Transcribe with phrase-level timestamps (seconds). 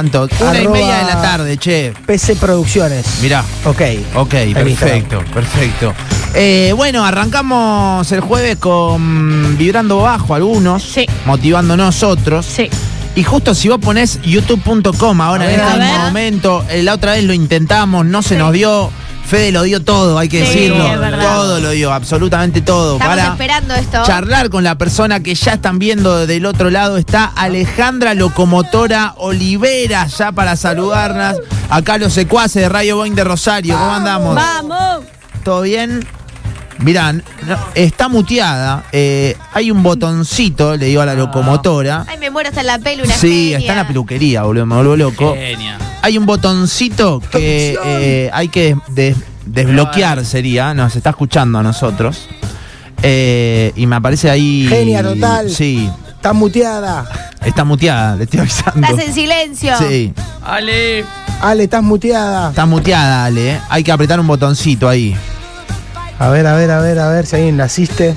[0.00, 1.92] Tanto, una y media de la tarde, che.
[2.06, 3.04] PC Producciones.
[3.20, 3.44] Mirá.
[3.66, 3.82] Ok.
[4.14, 5.92] Ok, perfecto, perfecto.
[6.34, 11.06] Eh, bueno, arrancamos el jueves con Vibrando Bajo algunos, Sí.
[11.26, 12.46] motivándonos otros.
[12.46, 12.70] Sí.
[13.14, 17.34] Y justo si vos ponés youtube.com ahora en este momento, eh, la otra vez lo
[17.34, 18.34] intentamos, no se Sí.
[18.36, 18.90] nos dio.
[19.30, 20.84] Fede lo dio todo, hay que Sí, decirlo.
[20.92, 21.22] es verdad.
[21.36, 22.94] todo lo dio, absolutamente todo.
[22.96, 24.02] Estamos para esperando esto.
[24.04, 30.06] charlar con la persona que ya están viendo del otro lado está Alejandra Locomotora Olivera,
[30.08, 31.36] ya para saludarnos.
[31.68, 34.34] Acá los secuaces de Radio Boeing de Rosario, ¿cómo andamos?
[34.34, 35.04] ¡Vamos!
[35.44, 36.04] ¿Todo bien?
[36.78, 37.22] Mirá, no,
[37.74, 38.84] está muteada.
[38.90, 42.04] eh, hay un botoncito, le digo a la locomotora.
[42.08, 43.58] Ay, me muero hasta en la pelu, una Sí, genia.
[43.58, 45.34] está en la peluquería, boludo, me vuelvo loco.
[45.34, 45.78] Genia.
[46.02, 50.74] Hay un botoncito que eh, hay que des- desbloquear, sería.
[50.74, 52.28] Nos está escuchando a nosotros.
[53.02, 54.66] Eh, y me aparece ahí.
[54.68, 55.50] Genia total.
[55.50, 57.06] Sí, Está muteada.
[57.42, 58.86] está muteada, le estoy avisando.
[58.86, 59.72] Estás en silencio.
[59.78, 60.12] Sí,
[60.44, 61.04] Ale.
[61.40, 62.50] Ale, estás muteada.
[62.50, 63.52] está muteada, Ale.
[63.54, 63.60] eh.
[63.70, 65.16] Hay que apretar un botoncito ahí.
[66.18, 68.14] A ver, a ver, a ver, a ver si alguien la asiste.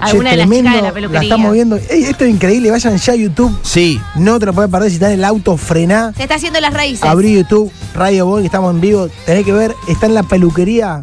[0.00, 1.22] Alguna Che, de las chicas de tremendo, la peluquería.
[1.22, 1.76] estamos viendo.
[1.76, 2.70] Ey, esto es increíble.
[2.70, 3.58] Vayan ya a YouTube.
[3.62, 6.12] Sí, No te lo puedes perder si estás en el auto, frená.
[6.16, 7.04] Se está haciendo las raíces.
[7.04, 9.08] Abrí YouTube, Radio Boy, que estamos en vivo.
[9.26, 11.00] Tenés que ver, está en la peluquería.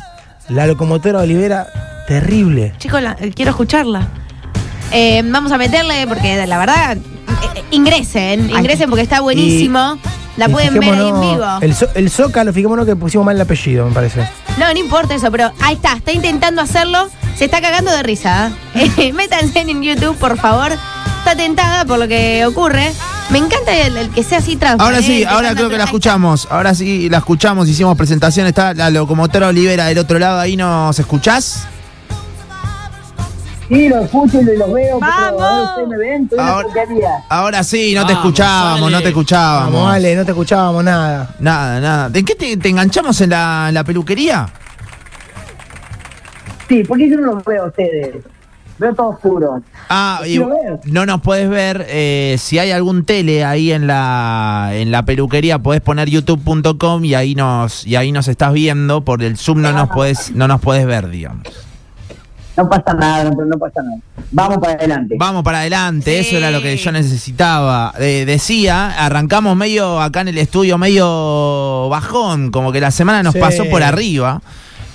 [0.49, 1.67] La locomotora Olivera,
[2.07, 2.73] terrible.
[2.77, 4.07] Chicos, la- eh, quiero escucharla.
[4.91, 7.01] Eh, vamos a meterle porque la verdad, eh,
[7.55, 9.97] eh, ingresen, ingresen porque está buenísimo.
[10.37, 11.45] La pueden ver ahí en vivo.
[11.61, 14.27] El, zo- el Zócalo, fijémonos que pusimos mal el apellido, me parece.
[14.57, 17.09] No, no importa eso, pero ahí está, está intentando hacerlo.
[17.35, 18.51] Se está cagando de risa.
[18.75, 18.89] ¿eh?
[18.97, 20.71] Eh, Métanse en YouTube, por favor.
[21.19, 22.91] Está tentada por lo que ocurre.
[23.29, 24.83] Me encanta el, el que sea así transparente.
[24.83, 25.87] ahora sí, ahora tan creo que la natural.
[25.87, 26.47] escuchamos.
[26.49, 28.47] Ahora sí la escuchamos, hicimos presentación.
[28.47, 30.39] Está la locomotora Olivera del otro lado.
[30.39, 31.65] Ahí nos escuchás.
[33.67, 35.15] Sí, los escucho y los veo, ¡Vamos!
[35.35, 37.09] pero a ver, ustedes me ven, estoy en la Ahora- porquería.
[37.27, 39.73] Ahora sí, no te Vamos, escuchábamos, no te escuchábamos.
[39.73, 41.35] Vamos, Ale, no te escuchábamos nada.
[41.39, 42.09] Nada, nada.
[42.09, 44.47] ¿De qué te, te enganchamos en la, en la peluquería?
[46.69, 48.15] Sí, ¿por qué yo no los veo a ustedes?
[48.79, 49.61] Veo todo oscuro.
[49.89, 50.39] Ah, y
[50.85, 51.85] no nos puedes ver.
[51.89, 57.15] eh, si hay algún tele ahí en la en la peluquería, podés poner youtube.com y
[57.15, 59.01] ahí nos y ahí nos estás viendo.
[59.01, 61.43] Por el Zoom no nos puedes no nos puedes ver, digamos.
[62.57, 63.97] No pasa nada, no, no pasa nada.
[64.31, 65.15] Vamos para adelante.
[65.19, 66.27] Vamos para adelante, Sí.
[66.27, 67.93] eso era lo que yo necesitaba.
[67.99, 73.33] Eh, decía, arrancamos medio acá en el estudio, medio bajón, como que la semana nos
[73.33, 73.39] Sí.
[73.39, 74.41] pasó por arriba.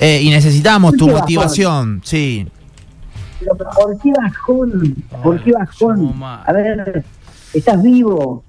[0.00, 2.48] eh, y necesitábamos tu ¿Por qué motivación, sí.
[3.38, 4.96] Pero, ¿Por qué bajón?
[5.22, 6.20] ¿Por qué bajón?
[6.24, 7.04] A ver,
[7.54, 8.42] estás vivo,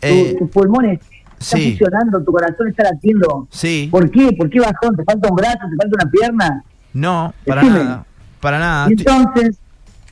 [0.00, 1.00] tu- Eh, tus pulmones
[1.40, 1.68] están sí.
[1.70, 3.48] funcionando, tu corazón está latiendo.
[3.50, 3.88] sí.
[3.90, 4.30] ¿Por qué?
[4.38, 4.94] ¿Por qué bajón?
[4.96, 5.58] ¿Te falta un brazo?
[5.70, 6.64] ¿Te falta una pierna?
[6.92, 7.84] No, para Decime.
[7.84, 8.04] nada.
[8.40, 8.88] Para nada.
[8.88, 9.58] Y entonces,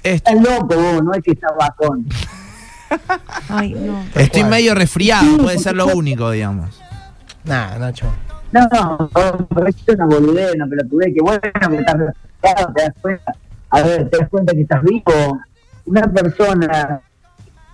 [0.02, 1.52] Estoy- estás loco vos, no es que estás.
[3.48, 4.04] Ay, no.
[4.14, 6.80] Estoy medio resfriado, Sí, puede ser lo único, digamos.
[7.44, 8.06] Nada, Nacho.
[8.52, 9.10] No, no,
[9.54, 13.34] pero es una boludez, una pelotudez, que bueno que estás resfriado, te das cuenta.
[13.70, 15.38] A ver, te das cuenta que estás vivo.
[15.84, 17.00] Una persona,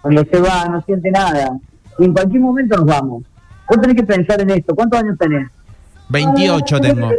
[0.03, 1.51] cuando se va, no siente nada.
[1.99, 3.23] Y en cualquier momento nos vamos.
[3.69, 4.75] Vos tenés que pensar en esto.
[4.75, 5.49] ¿Cuántos años tenés?
[6.09, 7.11] 28 tengo.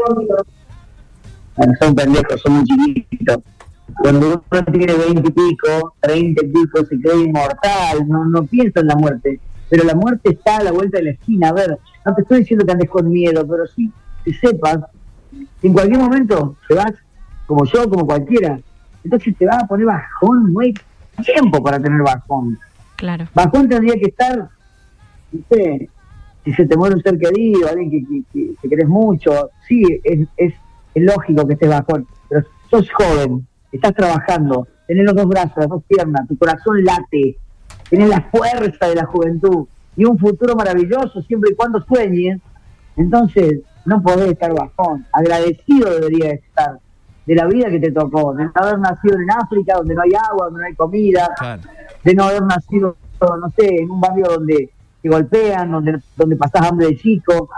[1.80, 3.40] Son pendejos, son muy chiquitos.
[4.02, 8.82] Cuando uno tiene 20 y pico, 30 y pico, se cree inmortal, no, no piensa
[8.82, 9.40] en la muerte.
[9.70, 11.50] Pero la muerte está a la vuelta de la esquina.
[11.50, 13.90] A ver, no te estoy diciendo que andes con miedo, pero sí
[14.24, 14.80] que sepas
[15.62, 16.94] en cualquier momento te vas,
[17.46, 18.60] como yo, como cualquiera.
[19.04, 20.74] Entonces te vas a poner bajón, no hay
[21.24, 22.58] tiempo para tener bajón.
[22.98, 23.28] Claro.
[23.34, 24.50] Bajón tendría que estar,
[25.50, 25.90] sé,
[26.44, 29.84] si se te muere un ser querido, alguien que, que, que- que querés mucho, sí,
[30.04, 30.54] es, es,
[30.96, 35.68] es lógico que estés bajón, pero sos joven, estás trabajando, tenés los dos brazos, las
[35.70, 37.38] dos piernas, tu corazón late,
[37.90, 39.68] tenés la fuerza de la juventud
[39.98, 42.42] y un futuro maravilloso siempre y cuando sueñes,
[42.98, 46.80] entonces no podés estar bajón, agradecido deberías estar
[47.26, 50.12] de la vida que te tocó, de no haber nacido en África, donde no hay
[50.14, 51.62] agua, donde no hay comida, Claro.
[52.04, 54.70] de no haber nacido, no sé, en un barrio donde
[55.02, 57.50] te golpean, donde, donde pasás hambre de chico,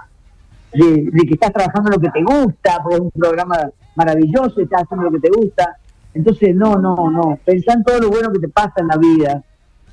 [0.73, 4.63] de, de que estás trabajando lo que te gusta, porque es un programa maravilloso y
[4.63, 5.77] estás haciendo lo que te gusta.
[6.13, 7.39] Entonces, no, no, no.
[7.45, 9.43] Pensá en todo lo bueno que te pasa en la vida.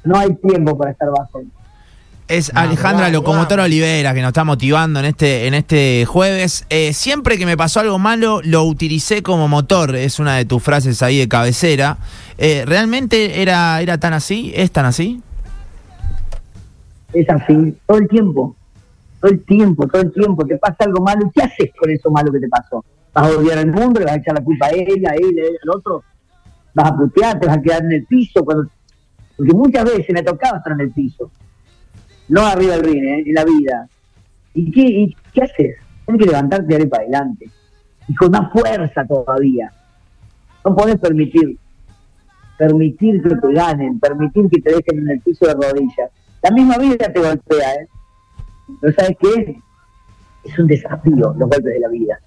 [0.04, 1.42] No hay tiempo para estar bajo.
[2.26, 3.66] Es Alejandra Locomotora vamos.
[3.66, 6.64] Olivera que nos está motivando en este, en este jueves.
[6.70, 9.94] Eh, siempre que me pasó algo malo, lo utilicé como motor.
[9.94, 11.98] Es una de tus frases ahí de cabecera.
[12.38, 14.52] Eh, ¿Realmente era, era tan así?
[14.54, 15.20] ¿Es tan así?
[17.12, 18.56] Es así, todo el tiempo.
[19.24, 20.44] Todo el tiempo, todo el tiempo.
[20.44, 21.30] Te pasa algo malo.
[21.34, 22.84] ¿Qué haces con eso malo que te pasó?
[23.14, 23.98] ¿Vas a odiar al mundo?
[23.98, 26.04] ¿Le vas a echar la culpa a ella, a él, a él, al otro?
[26.74, 27.40] ¿Vas a putear?
[27.40, 28.44] ¿Te vas a quedar en el piso?
[28.44, 28.68] cuando
[29.34, 31.30] Porque muchas veces me tocaba estar en el piso.
[32.28, 33.22] no arriba del ring, ¿eh?
[33.24, 33.88] en la vida.
[34.52, 35.76] ¿Y qué, y qué haces?
[36.04, 37.50] Tienes que levantarte y darle para adelante.
[38.06, 39.72] Y con más fuerza todavía.
[40.66, 41.56] No podés permitir,
[42.58, 46.10] permitir que te ganen, permitir que te dejen en el piso de rodillas.
[46.42, 47.88] La misma vida te golpea, ¿eh?
[48.80, 49.60] Pero ¿sabes qué?
[50.44, 52.18] Es un desafío los golpes de la vida.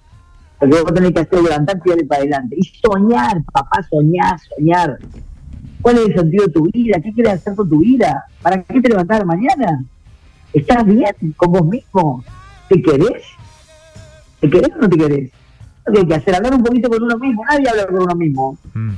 [0.60, 2.56] Lo que vos tenés que hacer es levantarte y darle para adelante.
[2.58, 4.98] Y soñar, papá, soñar, soñar.
[5.80, 7.00] ¿Cuál es el sentido de tu vida?
[7.00, 8.24] ¿Qué quieres hacer con tu vida?
[8.42, 9.84] ¿Para qué te levantás mañana?
[10.52, 12.24] ¿Estás bien con vos mismo?
[12.68, 13.22] ¿Te querés?
[14.40, 15.30] ¿Te querés o no te querés?
[15.86, 17.44] Lo que hay que hacer, hablar un poquito con uno mismo.
[17.44, 18.58] Nadie habla con uno mismo.
[18.74, 18.90] Mm.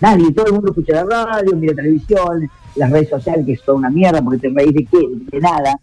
[0.00, 3.78] Nadie, todo el mundo escucha la radio, mira televisión, las redes sociales, que es toda
[3.78, 4.98] una mierda porque te reís de qué,
[5.30, 5.78] de nada.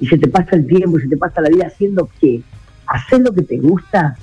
[0.00, 2.42] Y se te pasa el tiempo, y se te pasa la vida haciendo qué.
[2.86, 4.16] Hacer lo que te gusta,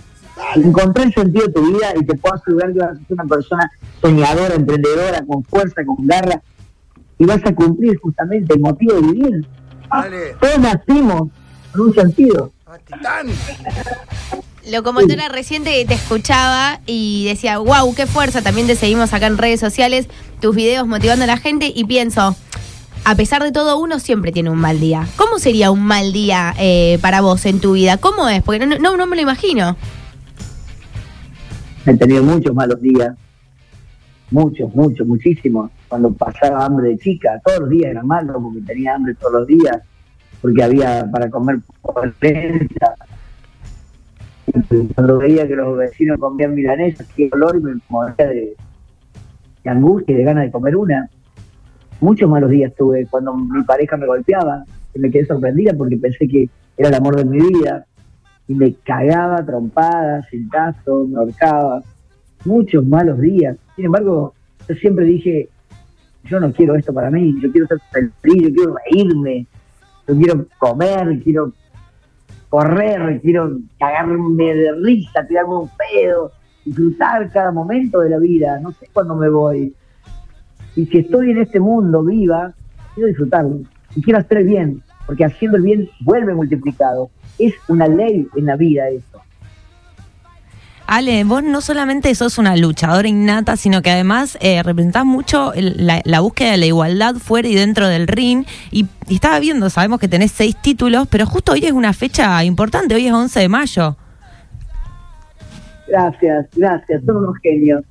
[0.56, 3.26] encontrar el sentido de tu vida y te puedo asegurar que vas a ser una
[3.26, 3.72] persona
[4.02, 6.42] soñadora, emprendedora, con fuerza, con garra,
[7.20, 9.48] y vas a cumplir justamente el motivo de vivir.
[9.90, 10.36] Dale.
[10.40, 11.30] Todos nacimos
[11.72, 12.52] con un sentido.
[12.66, 13.28] Ah, Titán.
[14.70, 19.62] Locomotora reciente te escuchaba y decía, wow, qué fuerza, también te seguimos acá en redes
[19.62, 20.10] sociales,
[20.42, 22.36] tus videos motivando a la gente y pienso,
[23.06, 25.08] a pesar de todo, uno siempre tiene un mal día.
[25.18, 27.98] ¿Cómo sería un mal día eh, para vos en tu vida?
[27.98, 28.44] ¿Cómo es?
[28.44, 29.76] Porque no, no, no me lo imagino.
[31.86, 33.16] He tenido muchos malos días,
[34.30, 35.72] muchos, muchos, muchísimos.
[35.88, 39.48] Cuando pasaba hambre de chica, todos los días era malo porque tenía hambre todos los
[39.48, 39.78] días,
[40.42, 42.14] porque había para comer por.
[44.96, 48.56] Cuando veía que los vecinos comían milanesas, qué olor y me moría de,
[49.64, 51.10] de angustia y de ganas de comer una.
[52.00, 54.64] Muchos malos días tuve cuando mi pareja me golpeaba,
[54.94, 57.86] que me quedé sorprendida porque pensé que era el amor de mi vida
[58.48, 61.82] y me cagaba trompadas, cintazo, me ahorcaba.
[62.46, 63.58] Muchos malos días.
[63.76, 64.34] Sin embargo,
[64.70, 65.50] yo siempre dije,
[66.26, 69.48] yo no quiero esto para mí, yo quiero ser feliz, yo quiero reírme,
[70.08, 71.54] yo quiero comer, quiero
[72.50, 76.32] correr, quiero cagarme de risa, tirarme un pedo,
[76.64, 78.60] disfrutar cada momento de la vida.
[78.60, 79.74] No sé cuándo me voy.
[80.78, 82.54] Y si estoy en este mundo viva,
[82.96, 83.60] quiero disfrutarlo.
[83.96, 87.10] Y quiero hacer el bien, porque haciendo el bien vuelve multiplicado.
[87.38, 89.22] Es una ley en la vida eso.
[90.90, 95.86] Ale, vos no solamente sos una luchadora innata, sino que además eh, representás mucho el-
[95.86, 98.46] la, la búsqueda de la igualdad fuera y dentro del ring.
[98.72, 102.42] Y, y estaba viendo, sabemos que tenés seis títulos, pero justo hoy es una fecha
[102.46, 103.98] importante, hoy es 11 de mayo.
[105.88, 107.84] Gracias, gracias, son unos genios.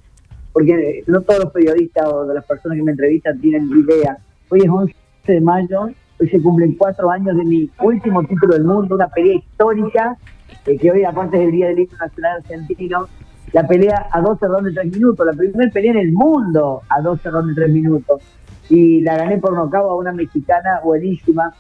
[0.57, 4.17] Porque no todos los periodistas o de las personas que me entrevistan tienen idea.
[4.49, 4.95] Hoy es 11
[5.27, 9.35] de mayo, hoy se cumplen cuatro años de mi último título del mundo, una pelea
[9.35, 10.17] histórica,
[10.65, 13.07] eh, que hoy aparte es el Día del Himno Nacional Argentino.
[13.53, 17.03] La pelea a 12 rondas de 3 minutos, la primera pelea en el mundo a
[17.03, 18.23] 12 rondas de 3 minutos.
[18.71, 21.53] Y la gané por nocaut a una mexicana buenísima.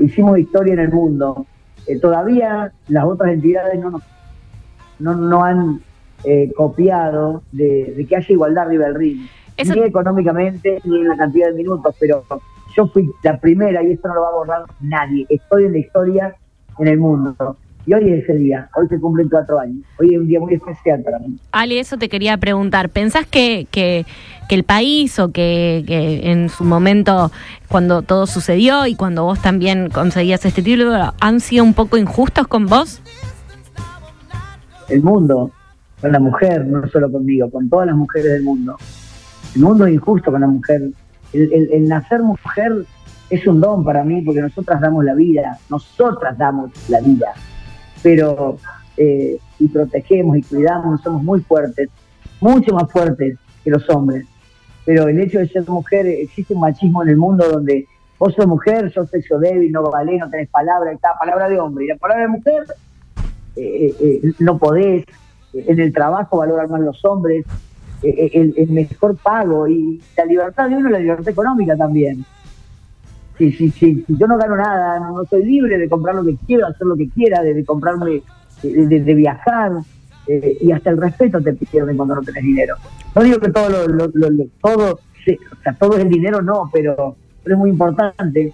[0.00, 1.46] Hicimos historia en el mundo.
[1.86, 4.02] Eh, todavía las otras entidades no
[4.98, 5.80] no, no han
[6.24, 9.26] eh, copiado de, de que haya igualdad arriba del ring,
[9.56, 12.24] Eso- ni económicamente ni en la cantidad de minutos, pero
[12.76, 15.26] yo fui la primera y esto no lo va a borrar nadie.
[15.28, 16.34] Estoy en la historia
[16.78, 17.56] en el mundo.
[17.86, 19.84] Y hoy es ese día, hoy se cumplen cuatro años.
[20.00, 21.36] Hoy es un día muy especial para mí.
[21.52, 22.88] Ale, eso te quería preguntar.
[22.88, 24.06] ¿Pensás que, que,
[24.48, 27.30] que el país o que, que en su momento,
[27.68, 32.46] cuando todo sucedió y cuando vos también conseguías este título, han sido un poco injustos
[32.48, 33.02] con vos?
[34.88, 35.50] El mundo,
[36.00, 38.76] con la mujer, no solo conmigo, con todas las mujeres del mundo.
[39.54, 40.82] El mundo es injusto con la mujer.
[41.32, 42.84] El, el- nacer mujer
[43.30, 47.32] es un don para mí porque nosotras damos la vida, nosotras damos la vida.
[48.02, 48.58] Pero,
[48.96, 51.88] eh, y protegemos y cuidamos, somos muy fuertes,
[52.40, 54.26] mucho más fuertes que los hombres.
[54.84, 57.86] Pero el hecho de ser mujer, existe un machismo en el mundo donde
[58.18, 61.86] vos sos mujer, sos sexo débil, no valés, no tenés palabra, está palabra de hombre.
[61.86, 62.64] Y la palabra de mujer
[63.56, 65.04] eh, eh, no podés,
[65.54, 67.44] en el trabajo valoran más los hombres,
[68.02, 72.24] eh, eh, el, mejor pago y la libertad de uno, la libertad económica también.
[73.38, 76.36] Si, si, si, si yo no gano nada, no, soy libre de comprar lo que
[76.46, 78.22] quiero, hacer lo que quiera, de, comprarme,
[78.62, 79.72] de, viajar,
[80.26, 82.76] eh, y hasta el respeto te pierden cuando no tenés dinero.
[83.14, 84.08] No digo que todo lo,
[84.60, 88.52] todo, se- o sea, todo es el dinero, no, pero, es muy importante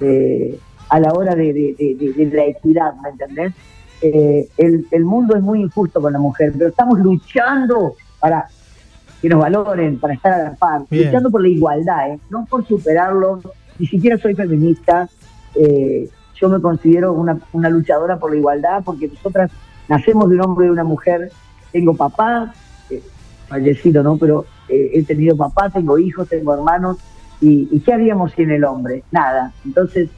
[0.00, 0.58] eh,
[0.90, 3.52] a la hora de- de la equidad, ¿me entendés?
[4.00, 8.46] Eh, el, el mundo es muy injusto con la mujer, pero estamos luchando para
[9.20, 11.06] que nos valoren, para estar a la par, Bien.
[11.06, 12.20] luchando por la igualdad, ¿eh?
[12.30, 13.40] no por superarlo,
[13.78, 15.08] ni siquiera soy feminista,
[15.56, 19.50] eh, yo me considero una, una luchadora por la igualdad, porque nosotras
[19.88, 21.32] nacemos de un hombre y de una mujer,
[21.72, 22.54] tengo papá,
[22.90, 23.02] eh,
[23.48, 24.16] fallecido, ¿no?
[24.16, 26.98] Pero eh, he tenido papá, tengo hijos, tengo hermanos,
[27.40, 29.04] ¿Y, y qué haríamos sin el hombre?
[29.10, 29.52] Nada.
[29.64, 30.08] Entonces,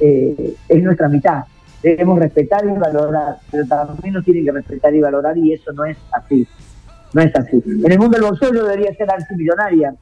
[0.00, 1.44] eh, es nuestra mitad.
[1.82, 5.84] Debemos respetar y valorar, pero también nos tienen que respetar y valorar y eso no
[5.84, 6.46] es así.
[7.12, 7.62] No es así.
[7.84, 9.94] En el mundo del boxeo yo debería ser antimillonaria.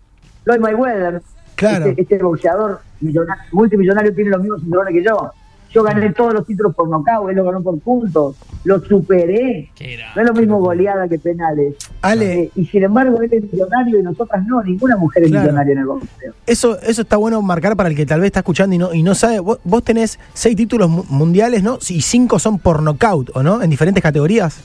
[0.45, 1.23] Floyd Mayweather,
[1.55, 1.87] Claro.
[1.87, 5.33] este, este boxeador millonario- multimillonario, tiene los mismos cinturones que yo.
[5.73, 8.35] Yo gané todos los títulos por nocaut, él lo ganó por puntos,
[8.65, 9.71] lo superé.
[10.17, 11.77] No es lo mismo goleada que penales.
[12.03, 15.45] Ale, Eh, y sin embargo, él es millonario y nosotras no, ninguna mujer es Claro.
[15.47, 16.33] millonaria en el boxeo.
[16.47, 19.03] eso, eso está bueno marcar para el que tal vez está escuchando y no, y
[19.05, 19.39] no sabe.
[19.39, 21.79] Vos, vos tenés seis títulos mu- mundiales, ¿no?
[21.89, 23.63] Y cinco son por nocaut, ¿o no?
[23.63, 24.61] En diferentes categorías.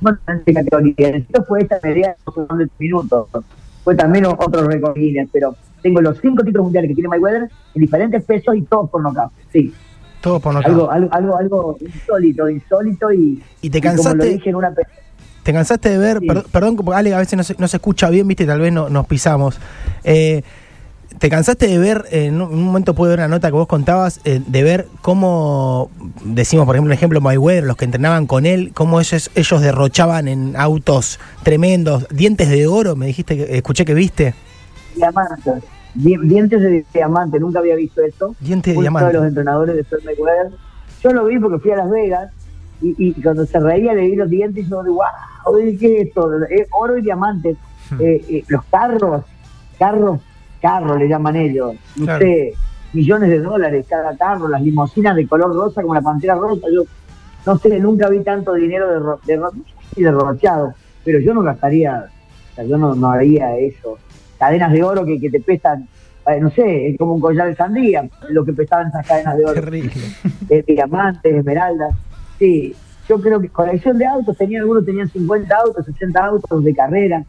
[0.00, 1.08] Bueno, en esta categoría.
[1.08, 3.28] Esto fue esta pelea de 10 minutos.
[3.86, 7.80] Fue también otro récord Guinness, pero tengo los cinco títulos mundiales que tiene Mayweather en
[7.80, 9.30] diferentes pesos y todos por nocaut.
[9.52, 9.72] Sí,
[10.20, 10.72] Todo por nocaut.
[10.72, 14.26] algo, algo, algo, algo insólito, insólito y, ¿Y te como lo cansaste?
[14.26, 14.74] dije en una
[15.44, 16.26] ¿Te cansaste de ver, Sí.
[16.50, 18.88] perdón, porque Ale a veces no se, no se escucha bien, viste, tal vez no,
[18.88, 19.56] nos pisamos.
[20.02, 20.42] Eh,
[21.18, 23.54] ¿Te cansaste de ver, eh, en un en un momento pude ver una nota que
[23.54, 25.90] vos contabas, eh, de ver cómo,
[26.24, 30.28] decimos por ejemplo un ejemplo, Mayweather, los que entrenaban con él, cómo ellos, ellos derrochaban
[30.28, 34.34] en autos tremendos, dientes de oro, me dijiste, que escuché que viste,
[34.94, 38.34] diamantes, di- dientes de diamante, nunca había visto esto.
[38.40, 39.12] dientes de Uno de diamante.
[39.14, 40.52] los entrenadores de Floyd Mayweather.
[41.02, 42.30] Yo lo vi porque fui a Las Vegas
[42.82, 44.96] y, y cuando se reía le vi los dientes y yo digo,
[45.46, 46.30] wow, ¿qué es esto?
[46.50, 47.56] Es oro y diamantes.
[47.90, 48.00] Hmm.
[48.00, 49.24] Eh, eh, los carros,
[49.78, 50.20] carros,
[50.60, 52.20] carros le llaman ellos, no Claro.
[52.24, 52.54] sé,
[52.92, 56.66] millones de dólares cada carro, las limusinas de color rosa como la pantera rosa.
[56.72, 56.82] Yo
[57.44, 59.18] no sé, nunca vi tanto dinero
[59.94, 62.06] si derrochado, pero yo no gastaría,
[62.52, 63.98] o sea, yo no, no haría eso.
[64.38, 65.86] Cadenas de oro que, que te pesan,
[66.26, 69.44] eh, no sé, es como un collar de sandía, lo que pesaban esas cadenas de
[69.44, 71.94] oro de diamantes, esmeraldas.
[72.38, 72.74] Sí,
[73.08, 77.24] yo creo que colección de autos, tenían algunos tenían 50 autos, 60 autos de carrera.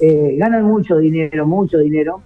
[0.00, 2.22] Eh, ganan mucho dinero, mucho dinero,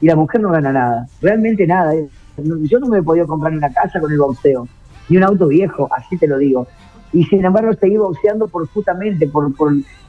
[0.00, 1.92] y la mujer no gana nada, realmente nada.
[2.36, 4.66] Yo no me he podido comprar una casa con el boxeo,
[5.08, 6.66] ni un auto viejo, así te lo digo.
[7.12, 9.52] Y sin embargo seguí boxeando por justamente por,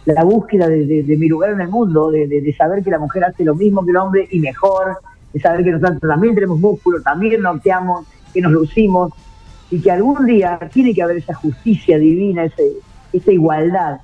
[0.05, 3.55] la búsqueda de, mi lugar en el mundo, de, saber que la mujer hace lo
[3.55, 4.97] mismo que el hombre y mejor,
[5.33, 9.11] de saber que nosotros también tenemos músculo, también noqueamos, que nos lucimos,
[9.69, 13.99] y que algún día tiene que haber esa justicia divina, esa igualdad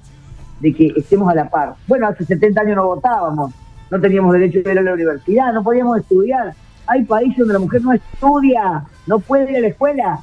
[0.60, 1.76] de que estemos a la par.
[1.88, 3.54] Bueno, hace 70 años no votábamos,
[3.90, 6.54] no teníamos derecho a ir a la universidad, no podíamos estudiar.
[6.88, 10.20] Hay países donde la mujer no estudia, no puede ir a la escuela.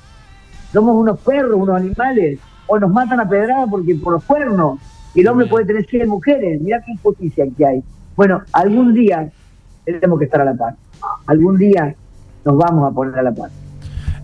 [0.73, 4.79] Somos unos perros, unos animales, o nos matan a pedrada porque por los cuernos.
[5.15, 7.83] Y el hombre puede tener 100 mujeres, mirá qué injusticia que hay.
[8.17, 9.31] Bueno, algún día
[9.85, 10.75] tenemos que estar a la par.
[11.27, 11.95] Algún día
[12.45, 13.51] nos vamos a poner a la par.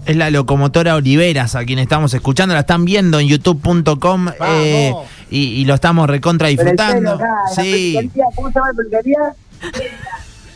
[0.07, 4.95] Es la locomotora Oliveras a quien estamos escuchando, la están viendo en youtube.com eh,
[5.31, 7.13] y, y lo estamos recontra disfrutando.
[7.13, 9.19] acá, Sí, ¿Cómo se llama la peluquería?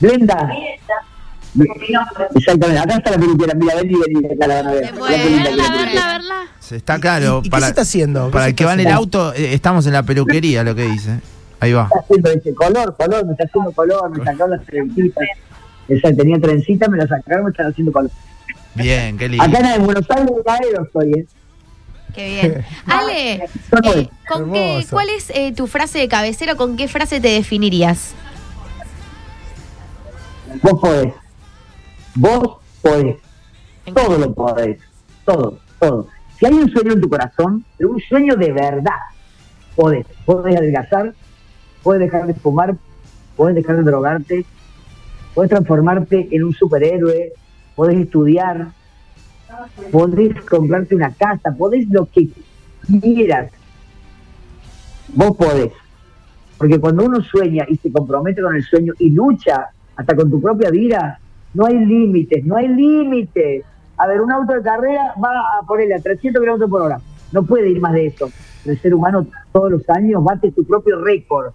[0.00, 0.50] Glenda.
[2.34, 4.92] Exactamente, acá está la peluquera, mira, ven y ven acá la van a ver.
[4.92, 7.36] Verla, se está claro.
[7.36, 8.26] ¿Y- y qué para se está haciendo?
[8.26, 10.82] ¿Qué para el que va en el auto, eh, estamos en la peluquería, lo que
[10.82, 11.20] dice.
[11.60, 11.84] Ahí va.
[11.84, 15.24] Está haciendo ese color, color, me está haciendo color, me sacaron las trencitas.
[15.88, 18.10] Esa tenía trencita, me la sacaron, me están haciendo color.
[18.74, 19.44] Bien, qué lindo.
[19.44, 21.26] Acá en Buenos Aires de estoy, ¿eh?
[22.14, 22.64] Qué bien.
[22.86, 23.48] Ale, eh.
[24.28, 24.86] ¿con qué.
[24.90, 26.54] ¿cuál es eh, tu frase de cabecera?
[26.54, 28.14] ¿Con qué frase te definirías?
[30.62, 31.14] Vos podés.
[32.14, 33.16] Vos podés.
[33.92, 34.78] Todo lo podés.
[35.24, 36.08] Todo, todo.
[36.38, 38.92] Si hay un sueño en tu corazón, pero un sueño de verdad,
[39.74, 40.06] podés.
[40.24, 41.14] Podés adelgazar,
[41.82, 42.76] podés dejar de fumar,
[43.36, 44.44] podés dejar de drogarte,
[45.34, 47.32] podés transformarte en un superhéroe,
[47.74, 48.68] podés estudiar,
[49.90, 52.28] podés comprarte una casa, podés lo que
[53.00, 53.50] quieras.
[55.14, 55.72] Vos podés.
[56.58, 60.40] Porque cuando uno sueña y se compromete con el sueño y lucha hasta con tu
[60.40, 61.18] propia vida,
[61.52, 63.64] no hay límites, no hay límites.
[63.96, 67.00] A ver, un auto de carrera va a ponerle a 300 kilómetros por hora.
[67.32, 68.30] No puede ir más de eso.
[68.64, 71.52] El ser humano todos los años bate su propio récord.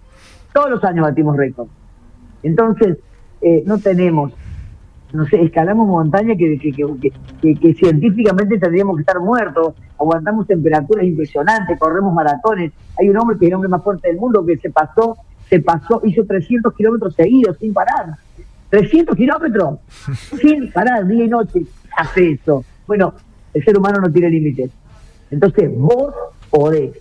[0.52, 1.68] Todos los años batimos récord.
[2.42, 2.98] Entonces,
[3.42, 4.32] eh, no tenemos,
[5.12, 11.78] no sé, escalamos montañas que, que, que, científicamente tendríamos que estar muertos, aguantamos temperaturas impresionantes,
[11.78, 12.72] corremos maratones.
[12.98, 15.16] Hay un hombre que es el hombre más fuerte del mundo que se pasó,
[15.48, 18.16] se pasó, hizo 300 kilómetros seguidos sin parar.
[18.68, 19.80] 300 kilómetros
[20.40, 21.62] sin parar, día y noche.
[21.96, 22.64] Hace eso.
[22.86, 23.14] Bueno,
[23.52, 24.70] el ser humano no tiene límites.
[25.30, 26.14] Entonces, vos
[26.50, 26.92] podés.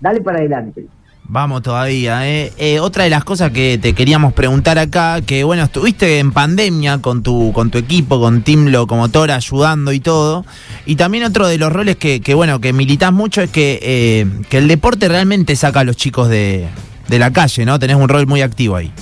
[0.00, 0.86] Dale para adelante.
[1.28, 2.28] Vamos todavía.
[2.28, 2.52] ¿eh?
[2.56, 6.98] Eh, otra de las cosas que te queríamos preguntar acá, que bueno, estuviste en pandemia
[6.98, 10.44] con tu, con tu equipo, con Team Locomotora, ayudando y todo.
[10.86, 14.26] Y también otro de los roles que, que bueno, que militás mucho es que, eh,
[14.48, 16.68] que el deporte realmente saca a los chicos de,
[17.08, 17.78] de la calle, ¿no?
[17.80, 18.92] Tenés un rol muy activo ahí.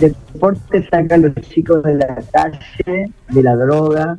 [0.00, 4.16] El deporte saca a los chicos de la calle, de la droga,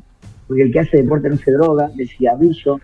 [0.48, 2.80] porque el que hace deporte no se droga, del cigarrillo,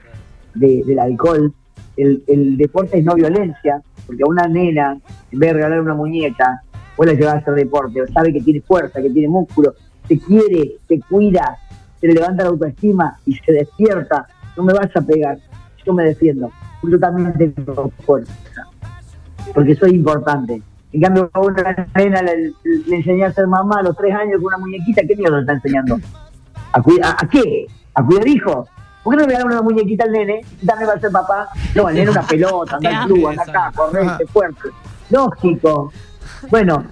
[0.55, 1.53] de- del alcohol.
[1.97, 4.97] El, deporte es no violencia, porque a una nena,
[5.31, 6.61] en vez de regalar una muñeca,
[6.97, 9.73] vos la llevas a hacer deporte, sabe que tiene fuerza, que tiene músculo,
[10.07, 11.57] te quiere, te cuida,
[11.99, 14.27] se le levanta la autoestima y se despierta.
[14.57, 15.37] No me vas a pegar,
[15.85, 16.51] yo me defiendo,
[16.83, 18.33] yo también tengo fuerza,
[19.53, 20.61] porque soy importante.
[20.93, 22.53] En cambio, a una nena le,
[22.87, 25.53] le enseñé a ser mamá a los tres años con una muñequita, ¿qué le está
[25.53, 25.99] enseñando?
[26.71, 27.67] ¿A, cuida- a, a qué?
[27.93, 28.69] ¿A cuidar hijos?
[29.05, 30.41] ¿Por qué no le regalan una muñequita al nene?
[30.61, 31.47] y También va a ser papá.
[31.75, 34.69] No, el nene una pelota, anda al club, anda acá, correte, fuerte.
[35.11, 35.93] Lógico.
[36.49, 36.83] Bueno,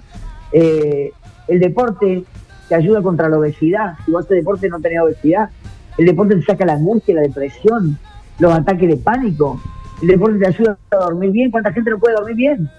[0.52, 1.12] eh,
[1.48, 2.24] el deporte
[2.68, 3.96] te ayuda contra la obesidad.
[4.06, 5.50] Si vos haces deporte no tenés obesidad.
[5.98, 7.98] El deporte te saca la angustia, la depresión,
[8.38, 9.60] los ataques de pánico.
[10.00, 11.50] El deporte te ayuda a dormir bien.
[11.50, 12.70] ¿Cuánta gente no puede dormir bien?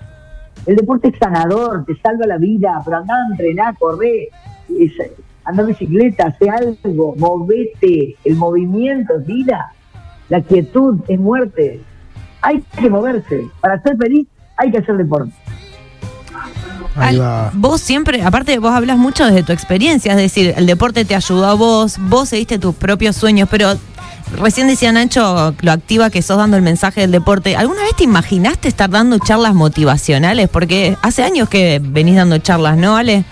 [0.65, 3.15] El deporte es sanador, te salva la vida, pero andá
[3.77, 4.29] correr,
[4.69, 5.11] es-
[5.45, 9.71] anda en bicicleta, hace algo, movete, el movimiento es vida,
[10.29, 11.81] la quietud es muerte.
[12.41, 15.31] Hay que moverse, para ser feliz hay que hacer deporte.
[16.95, 17.51] Ahí Al- va.
[17.53, 21.45] Vos siempre, aparte vos hablas mucho desde tu experiencia, es decir, el deporte te ayudó
[21.45, 23.73] a vos, vos seguiste tus propios sueños, pero
[24.41, 27.55] recién decía Nacho lo activa que sos dando el mensaje del deporte.
[27.55, 30.47] ¿Alguna vez te imaginaste estar dando charlas motivacionales?
[30.49, 33.25] Porque hace años que venís dando charlas, ¿no, Ale?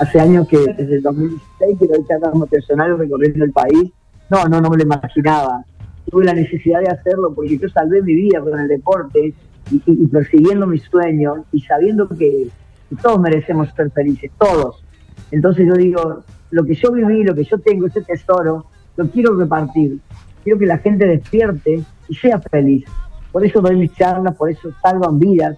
[0.00, 3.92] Hace años que desde el 2016 que doy charlas motivacionales recorriendo el país.
[4.30, 5.64] No, no, no me lo imaginaba.
[6.10, 9.34] Tuve la necesidad de hacerlo porque yo salvé mi vida con el deporte
[9.70, 12.48] y, y- persiguiendo mis sueños y sabiendo que
[13.02, 14.84] todos merecemos ser felices, todos.
[15.30, 19.34] Entonces yo digo, lo que yo viví, lo que yo tengo, ese tesoro, lo quiero
[19.36, 19.98] repartir.
[20.42, 22.84] Quiero que la gente despierte y sea feliz.
[23.32, 25.56] Por eso doy mis charlas, por eso salvan vidas.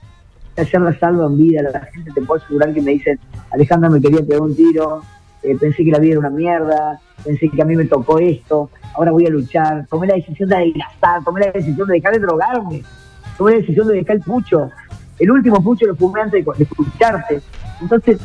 [0.56, 1.72] Las charlas salvan vidas.
[1.72, 3.18] La gente te puedo asegurar que me dicen,
[3.50, 5.02] Alejandra me quería pegar un tiro,
[5.42, 8.70] eh, pensé que la vida era una mierda, pensé que a mí me tocó esto,
[8.94, 12.20] ahora voy a luchar, tomé la decisión de adelgazar, tomé la decisión de dejar de
[12.20, 12.82] drogarme,
[13.36, 14.70] tomé la decisión de dejar el pucho.
[15.18, 17.40] El último pucho lo fumé antes de, escucharte.
[17.80, 18.18] Entonces,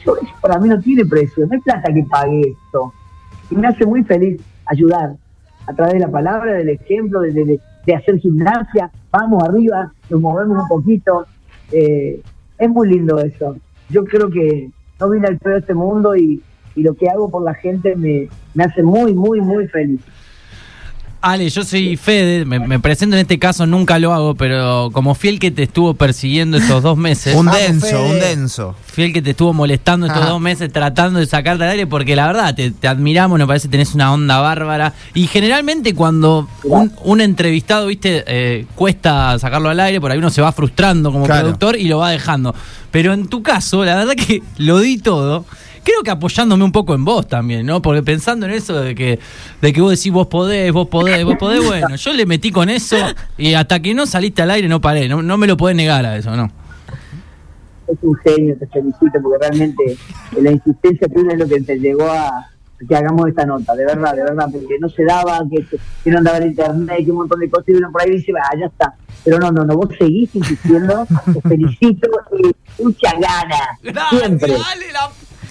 [0.00, 2.92] eso para mí no tiene precio, no hay plata que pague esto.
[3.50, 5.14] Y me hace muy feliz ayudar
[5.66, 8.90] a través de la palabra, del ejemplo, de- de hacer gimnasia.
[9.10, 11.26] Vamos arriba, nos movemos un poquito.
[11.72, 12.20] Eh,
[12.58, 13.56] es muy lindo eso.
[13.90, 16.42] Yo creo que no vine al pedo de este mundo y,
[16.74, 20.00] y lo que hago por la gente me, me hace muy, muy, muy feliz.
[21.20, 25.16] Ale, yo soy Fede, me, me presento en este caso, nunca lo hago, pero como
[25.16, 28.76] fiel que te estuvo persiguiendo estos dos meses, Un denso, un denso.
[28.86, 30.30] fiel que te estuvo molestando estos Ajá.
[30.30, 33.66] dos meses tratando de sacarte al aire, porque la verdad te, te admiramos, nos parece
[33.66, 34.94] que tenés una onda bárbara.
[35.12, 40.30] Y generalmente cuando un, un entrevistado, viste, eh, cuesta sacarlo al aire, por ahí uno
[40.30, 41.42] se va frustrando como Claro.
[41.42, 42.54] productor y lo va dejando.
[42.92, 45.44] Pero en tu caso, la verdad que lo di todo.
[45.88, 47.80] Creo que apoyándome un poco en vos también, ¿no?
[47.80, 49.18] Porque pensando en eso de que,
[49.62, 52.68] de que vos decís vos podés, vos podés, vos podés, bueno, yo le metí con
[52.68, 52.96] eso
[53.38, 56.04] y hasta que no saliste al aire no paré, no, no me lo podés negar
[56.04, 56.50] a eso, ¿no?
[57.86, 59.96] Es un genio, te felicito, porque realmente
[60.38, 62.50] la insistencia tuya es lo que te llegó a
[62.86, 65.64] que hagamos esta nota, de verdad, de verdad, porque no se daba, que,
[66.04, 68.32] que no andaba en internet, que un montón de cosas, y uno por ahí dice,
[68.38, 68.94] ah, ya está.
[69.24, 74.54] Pero no, no, no, vos seguís insistiendo, te felicito y mucha gana, siempre.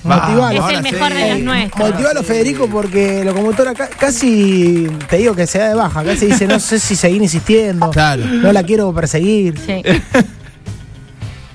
[0.03, 0.67] Motivalo.
[0.69, 1.17] Es el mejor sí.
[1.17, 1.89] de los nuestros.
[1.91, 6.47] Motivalo, Federico, porque locomotora ca- casi, te digo que se da de baja, casi dice,
[6.47, 8.23] no sé si seguir insistiendo, Claro.
[8.25, 9.57] no la quiero perseguir.
[9.59, 9.81] Sí.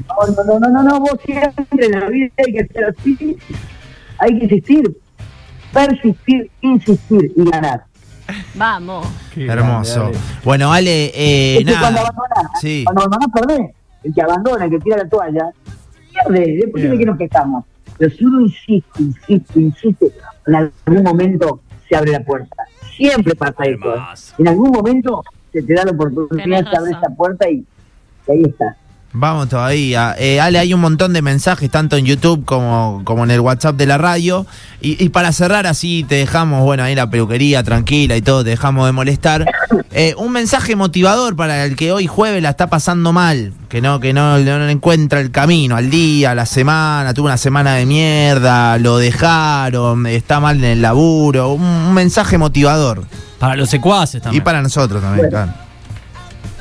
[0.09, 3.38] No, no, no, no, no, vos siempre en la vida hay que ser así,
[4.18, 4.96] hay que insistir,
[5.72, 7.85] persistir, insistir y ganar.
[8.55, 9.07] Vamos.
[9.37, 10.11] Hermoso.
[10.44, 12.09] Bueno, Ale, eh, Es que cuando nada.
[12.09, 12.83] abandonás, Sí.
[12.85, 13.70] cuando abandonás perdés.
[14.05, 15.50] El que abandona, el que tira la toalla,
[16.11, 16.57] pierde.
[16.57, 17.64] Después tiene que nos quejamos.
[17.98, 20.12] Pero si uno insiste, insiste, insiste,
[20.46, 22.64] en algún momento se abre la puerta.
[22.96, 23.94] Siempre pasa eso.
[23.94, 24.00] ¿eh?
[24.38, 26.94] En algún momento se te da la oportunidad, abre razón.
[26.94, 27.64] esa puerta y,
[28.26, 28.76] y ahí está.
[29.14, 30.14] Vamos todavía.
[30.18, 33.77] Eh, Ale, hay un montón de mensajes, tanto en YouTube como, como en el WhatsApp
[33.77, 34.46] de la radio.
[34.81, 38.51] Y, y para cerrar así, te dejamos, bueno, ahí la peluquería tranquila y todo, te
[38.51, 39.46] dejamos de molestar.
[39.90, 44.01] Eh, un mensaje motivador para el que hoy jueves la está pasando mal, que no,
[44.01, 47.85] que no, no encuentra el camino al día, a la semana, tuvo una semana de
[47.85, 51.53] mierda, lo dejaron, está mal en el laburo.
[51.53, 53.05] Un, un mensaje motivador.
[53.38, 54.44] Para los secuaces Y también.
[54.44, 55.53] para nosotros también, claro.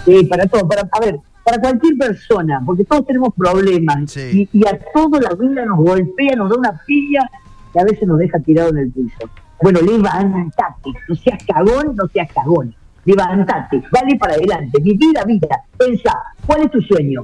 [0.05, 4.47] Sí, para todo, para, a ver, para cualquier persona, porque todos tenemos problemas Sí.
[4.54, 7.30] y, y a toda la vida nos golpea, nos da una pilla
[7.73, 9.30] que a veces nos deja tirado en el piso.
[9.62, 12.73] Bueno, levantate, no seas cagón, no seas cagón.
[13.06, 16.13] Levantate, dale para adelante, vivir la vida, pensá,
[16.45, 17.21] ¿cuál es tu sueño?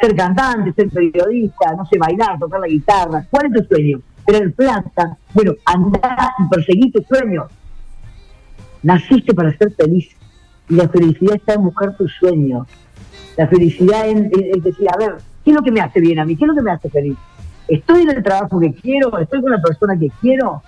[0.00, 3.22] ser cantante, ser periodista, no sé, bailar, tocar la guitarra.
[3.30, 4.00] ¿Cuál es tu sueño?
[4.24, 5.18] Tener plata.
[5.34, 7.52] Bueno, andá y perseguí tus sueños.
[8.82, 10.08] Naciste para ser feliz.
[10.68, 12.66] Y la felicidad está en buscar tus sueños.
[13.36, 16.36] La felicidad en, decir, a ver, ¿qué es lo que me hace bien a mí?
[16.36, 17.16] ¿Qué es lo que me hace feliz?
[17.68, 19.16] ¿Estoy en el trabajo que quiero?
[19.18, 20.62] ¿Estoy con la persona que quiero?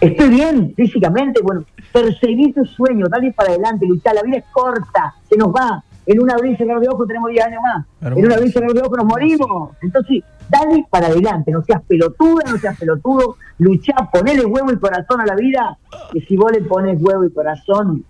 [0.00, 1.40] ¿Estoy bien físicamente?
[1.42, 4.14] Bueno, perseguí tus sueños, dale para adelante, luchar.
[4.14, 5.82] La vida es corta, se nos va.
[6.06, 7.86] En una abrir y cerrar de ojos tenemos 10 años más.
[8.16, 9.70] En una abrir y cerrar de ojos nos morimos.
[9.82, 13.36] Entonces, dale para adelante, no seas pelotuda, no seas pelotudo.
[13.58, 15.76] Luchá, ponele huevo y corazón a la vida,
[16.12, 18.04] que si vos le pones huevo y corazón,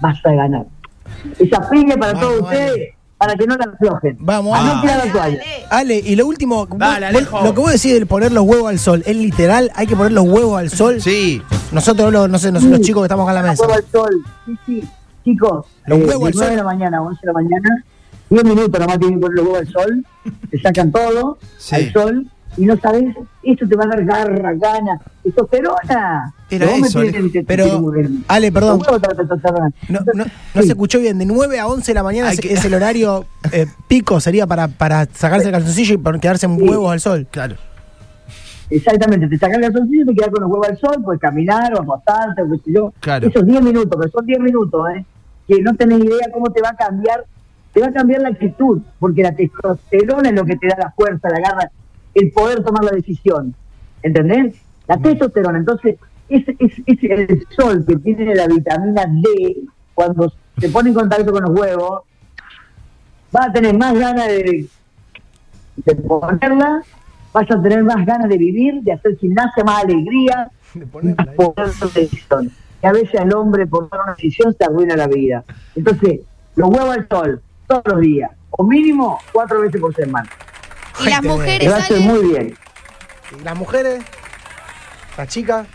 [0.00, 0.66] vas a ganar.
[1.38, 2.64] Esa piña para Vamos, todos Ale.
[2.64, 4.16] ustedes, para que no la aflojen.
[4.20, 5.40] Vamos, a no tirar la toalla.
[5.70, 8.78] Ale, y lo último, Dale, vos- lo que vos decís de poner los huevos al
[8.78, 9.70] sol, ¿es literal?
[9.74, 11.00] ¿Hay que poner los huevos al sol?
[11.00, 11.42] Sí.
[11.72, 13.62] Nosotros, los, no sé, nos- los chicos que estamos acá en la mesa.
[13.62, 14.24] Huevo al sol.
[14.46, 14.84] Sí, sí.
[15.24, 16.50] Chicos, Los eh, huevos al 9 sol.
[16.50, 17.84] de la mañana a 11 de la mañana,
[18.30, 20.06] 10 minutos nomás tienen que poner los huevos al sol,
[20.50, 21.74] te sacan todo Sí.
[21.74, 23.04] al sol y no sabes,
[23.42, 26.34] esto te va a dar garra, gana, testosterona.
[26.50, 27.00] Era eso,
[27.46, 27.82] pero,
[28.26, 28.80] Ale, perdón.
[29.88, 30.62] No, no, no Sí.
[30.62, 33.26] se escuchó bien, de 9 a 11 de la mañana es, que- es el horario
[33.52, 36.62] eh, pico, sería para, para sacarse el calzoncillo y por quedarse en Sí.
[36.68, 37.26] huevos al sol.
[37.30, 37.56] Claro.
[38.70, 41.82] Exactamente, te sacan el solcillo, te quedas con los huevos al sol, puedes caminar o
[41.82, 42.92] acostarte o qué sé yo.
[43.00, 43.26] Claro.
[43.28, 45.04] Esos 10 minutos, que son 10 minutos, ¿eh?
[45.46, 47.24] que no tenés idea cómo te va a cambiar,
[47.72, 50.90] te va a cambiar la actitud, porque la testosterona es lo que te da la
[50.92, 51.70] fuerza, la garra,
[52.14, 53.54] el poder tomar la decisión.
[54.02, 54.54] ¿Entendés?
[54.86, 55.96] La testosterona, entonces,
[56.28, 59.56] es, es, es el sol que tiene la vitamina D,
[59.94, 62.02] cuando se pone en contacto con los huevos,
[63.34, 64.66] va a tener más ganas de,
[65.76, 66.82] de ponerla,
[67.32, 70.50] vas a tener más ganas de vivir, de hacer gimnasia, más alegría,
[70.92, 72.50] más poder de decisión.
[72.82, 75.44] Y a veces al hombre por tomar una decisión se arruina la vida.
[75.74, 76.20] Entonces,
[76.54, 80.28] los huevos al sol, todos los días, o mínimo cuatro veces por semana.
[81.00, 82.54] Y las mujeres muy bien.
[83.38, 84.02] ¿Y las mujeres?
[85.16, 85.66] ¿Las chicas?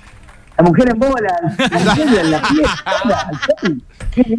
[0.58, 1.80] La mujer en bola, la
[2.24, 2.68] la piel,
[3.04, 3.82] bola, al sol.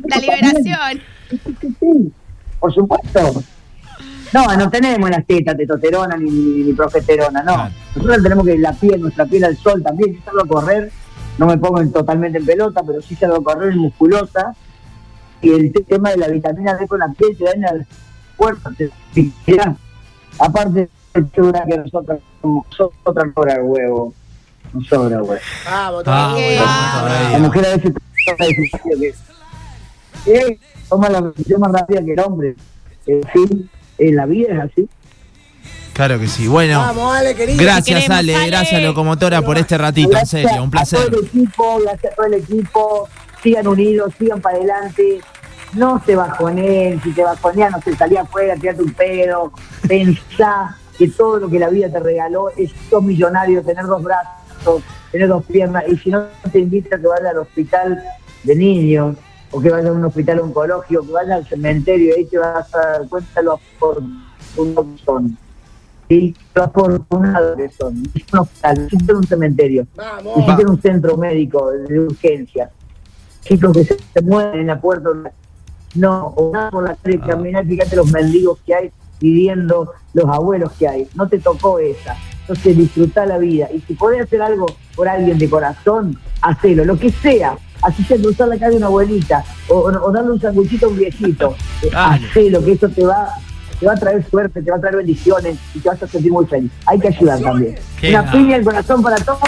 [0.05, 1.01] La liberación.
[1.81, 2.13] Sí,
[2.61, 3.43] por supuesto.
[4.33, 7.55] No, no tenemos las tetas, testosterona ni, ni, ni progesterona, no.
[7.55, 7.75] Claro.
[7.97, 10.15] Nosotros tenemos que la piel, nuestra piel al sol también.
[10.15, 10.91] Yo salgo a correr,
[11.39, 14.55] no me pongo en- totalmente en pelota, pero sí salgo a correr musculosa.
[15.41, 17.87] Y el te- tema de la vitamina D con la piel te daña el
[18.37, 18.71] cuerpo.
[18.77, 18.91] te-
[20.39, 24.15] Aparte, es una que nosotros nosotros no el huevo.
[24.75, 25.41] No sobra huevo.
[25.65, 27.39] Vamos, Ah, Eh, La todavía.
[27.39, 27.93] mujer a veces
[28.27, 29.15] toma la decisión que
[30.27, 30.59] eh,
[30.89, 32.57] toma la decisión más rápida que el hombre.
[33.07, 34.89] En fin, en la vida es así.
[35.93, 36.49] Claro que sí.
[36.49, 37.63] Bueno, Vamos, Ale, querido.
[37.63, 38.47] gracias queremos, Ale, Ale.
[38.49, 40.99] gracias Locomotora por este ratito, en serio, un A placer.
[41.09, 43.09] todo el equipo, gracias a todo el equipo.
[43.43, 45.21] Sigan unidos, sigan para adelante.
[45.75, 49.53] No se bajoneen, si te bajoneas, no se salía afuera, tirate un pedo.
[49.87, 54.31] Pensá que todo lo que la vida te regaló es sos millonario, tener dos brazos,
[55.11, 55.85] tener dos piernas.
[55.89, 58.03] Y si no te invita a que vayas al hospital
[58.43, 59.17] de niños,
[59.51, 62.75] o que vayas a un hospital oncológico, que vayas al cementerio, y ahí te vas
[62.75, 65.39] a dar cuenta lo afortunados que son.
[66.09, 66.37] ¿sí?
[66.55, 68.03] Lo afortunados que son.
[68.15, 69.87] Es un hospital, es un cementerio.
[70.37, 72.71] Existe un centro médico de urgencia.
[73.43, 75.11] Chicos que se, se mueven en la puerta.
[75.95, 80.73] No, o nada por la calle, caminar, fíjate los mendigos que hay pidiendo, los abuelos
[80.73, 81.09] que hay.
[81.15, 82.17] No te tocó esa.
[82.47, 83.69] Entonces disfruta la vida.
[83.75, 87.57] Y si podés hacer algo por alguien de corazón, hacelo, lo que sea.
[87.83, 90.89] Así sea cruzar la calle a una abuelita o, o- o darle un sanguchito a
[90.91, 91.55] un viejito.
[91.83, 92.27] Eh, Dale.
[92.29, 93.29] Hacelo, que eso te va,
[93.79, 96.33] te va a traer suerte, te va a traer bendiciones y te vas a sentir
[96.33, 96.71] muy feliz.
[96.87, 97.75] Hay que ayudar también.
[98.01, 98.33] Qué Una nada.
[98.33, 99.41] piña al corazón para todos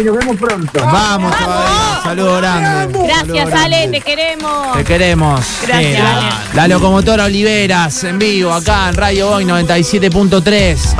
[0.00, 0.80] y nos vemos pronto.
[0.82, 2.98] Vamos todavía, saludo grande.
[3.06, 3.52] Gracias.
[3.52, 4.76] Ale, te queremos.
[4.76, 5.40] Te queremos.
[5.66, 6.26] Gracias, Ale.
[6.54, 10.78] La locomotora Oliveras en vivo acá en Radio Hoy 97.3.